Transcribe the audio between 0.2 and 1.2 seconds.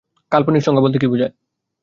কাল্পনিক সংখ্যা বলতে কী